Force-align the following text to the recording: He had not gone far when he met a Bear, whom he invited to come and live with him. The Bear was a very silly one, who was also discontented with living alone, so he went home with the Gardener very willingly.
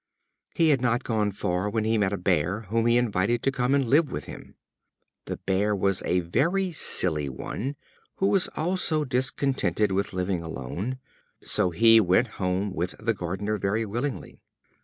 He 0.55 0.69
had 0.69 0.81
not 0.81 1.03
gone 1.03 1.31
far 1.31 1.69
when 1.69 1.83
he 1.83 1.99
met 1.99 2.11
a 2.11 2.17
Bear, 2.17 2.61
whom 2.69 2.87
he 2.87 2.97
invited 2.97 3.43
to 3.43 3.51
come 3.51 3.75
and 3.75 3.87
live 3.87 4.11
with 4.11 4.25
him. 4.25 4.55
The 5.25 5.37
Bear 5.37 5.75
was 5.75 6.01
a 6.07 6.21
very 6.21 6.71
silly 6.71 7.29
one, 7.29 7.75
who 8.15 8.25
was 8.25 8.47
also 8.55 9.05
discontented 9.05 9.91
with 9.91 10.11
living 10.11 10.41
alone, 10.41 10.97
so 11.43 11.69
he 11.69 11.99
went 12.01 12.41
home 12.41 12.73
with 12.73 12.95
the 12.99 13.13
Gardener 13.13 13.59
very 13.59 13.85
willingly. 13.85 14.39